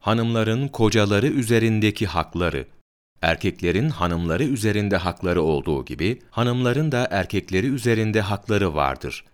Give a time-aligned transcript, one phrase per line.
[0.00, 2.66] hanımların kocaları üzerindeki hakları,
[3.22, 9.24] erkeklerin hanımları üzerinde hakları olduğu gibi, hanımların da erkekleri üzerinde hakları vardır.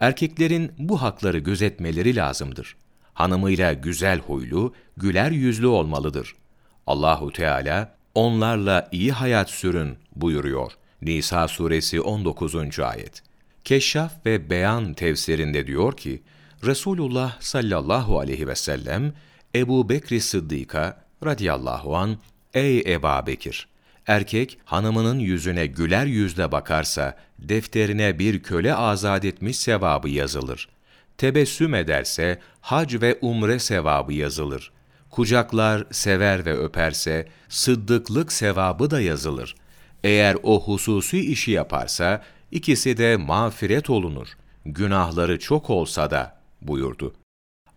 [0.00, 2.76] Erkeklerin bu hakları gözetmeleri lazımdır.
[3.14, 6.34] Hanımıyla güzel huylu, güler yüzlü olmalıdır.
[6.86, 10.72] Allahu Teala onlarla iyi hayat sürün buyuruyor.
[11.02, 12.78] Nisa suresi 19.
[12.80, 13.22] ayet.
[13.64, 16.22] Keşşaf ve Beyan tefsirinde diyor ki,
[16.64, 19.12] Resulullah sallallahu aleyhi ve sellem
[19.54, 22.18] Ebu Bekri Sıddık'a radıyallahu an
[22.54, 23.68] Ey Eba Bekir!
[24.06, 30.68] Erkek hanımının yüzüne güler yüzle bakarsa defterine bir köle azat etmiş sevabı yazılır.
[31.18, 34.72] Tebessüm ederse hac ve umre sevabı yazılır.
[35.10, 39.54] Kucaklar, sever ve öperse sıddıklık sevabı da yazılır.
[40.04, 44.28] Eğer o hususi işi yaparsa ikisi de mağfiret olunur.
[44.66, 47.14] Günahları çok olsa da buyurdu.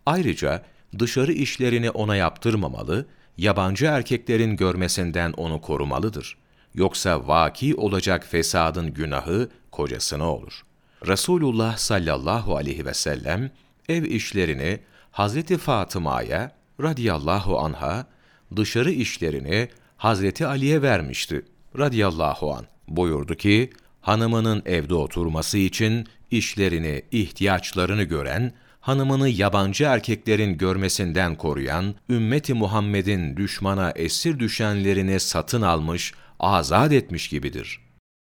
[0.06, 0.62] Ayrıca
[0.98, 3.06] dışarı işlerini ona yaptırmamalı,
[3.36, 6.36] yabancı erkeklerin görmesinden onu korumalıdır.
[6.74, 10.62] Yoksa vaki olacak fesadın günahı kocasına olur.
[11.06, 13.50] Resulullah sallallahu aleyhi ve sellem
[13.88, 14.80] ev işlerini
[15.10, 18.06] Hazreti Fatıma'ya radıyallahu anha,
[18.56, 21.42] dışarı işlerini Hazreti Ali'ye vermişti
[21.78, 22.66] radıyallahu an.
[22.88, 28.52] Buyurdu ki, hanımının evde oturması için işlerini, ihtiyaçlarını gören,
[28.88, 37.80] hanımını yabancı erkeklerin görmesinden koruyan, ümmeti Muhammed'in düşmana esir düşenlerini satın almış, azat etmiş gibidir.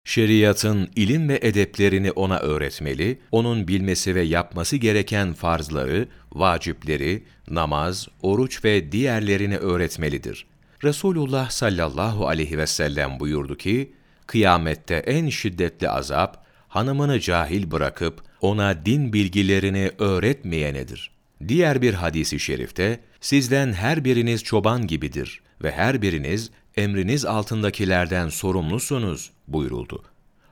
[0.05, 8.65] Şeriatın ilim ve edeplerini ona öğretmeli, onun bilmesi ve yapması gereken farzları, vacipleri, namaz, oruç
[8.65, 10.47] ve diğerlerini öğretmelidir.
[10.83, 13.93] Resulullah sallallahu aleyhi ve sellem buyurdu ki,
[14.27, 21.11] kıyamette en şiddetli azap, hanımını cahil bırakıp ona din bilgilerini öğretmeyenedir.
[21.47, 29.31] Diğer bir hadisi şerifte, sizden her biriniz çoban gibidir ve her biriniz emriniz altındakilerden sorumlusunuz
[29.47, 30.03] buyuruldu.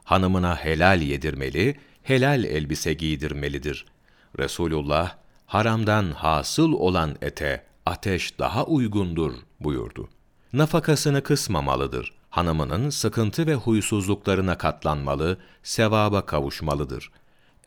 [0.03, 3.85] Hanımına helal yedirmeli, helal elbise giydirmelidir.
[4.40, 10.09] Resulullah, haramdan hasıl olan ete ateş daha uygundur buyurdu.
[10.53, 12.13] Nafakasını kısmamalıdır.
[12.35, 17.12] Hanımının sıkıntı ve huysuzluklarına katlanmalı, sevaba kavuşmalıdır.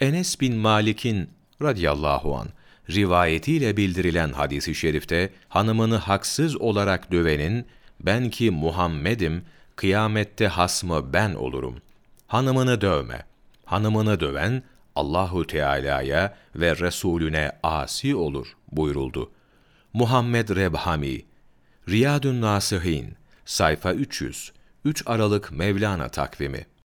[0.00, 1.30] Enes bin Malik'in
[1.62, 2.48] radıyallahu an
[2.90, 7.66] rivayetiyle bildirilen hadisi şerifte hanımını haksız olarak dövenin
[8.00, 9.44] ben ki Muhammed'im
[9.76, 11.76] kıyamette hasmı ben olurum.
[12.26, 13.26] Hanımını dövme.
[13.64, 14.62] Hanımını döven
[14.96, 19.30] Allahu Teala'ya ve Resulüne asi olur buyuruldu.
[19.92, 21.22] Muhammed Rebhami
[21.88, 23.14] Riyadun Nasihin
[23.44, 24.57] sayfa 300
[24.88, 26.66] 3 Aralık Mevlana takvimi